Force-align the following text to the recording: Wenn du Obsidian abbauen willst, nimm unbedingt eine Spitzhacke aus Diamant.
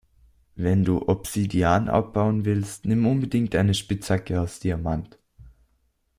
Wenn 0.55 0.83
du 0.83 1.07
Obsidian 1.07 1.87
abbauen 1.87 2.43
willst, 2.43 2.85
nimm 2.87 3.05
unbedingt 3.05 3.53
eine 3.53 3.75
Spitzhacke 3.75 4.41
aus 4.41 4.59
Diamant. 4.59 5.19